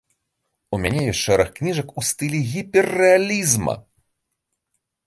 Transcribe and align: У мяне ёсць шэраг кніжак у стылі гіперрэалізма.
У 0.77 0.79
мяне 0.85 1.03
ёсць 1.11 1.21
шэраг 1.27 1.51
кніжак 1.59 1.93
у 2.01 2.07
стылі 2.09 2.39
гіперрэалізма. 2.55 3.79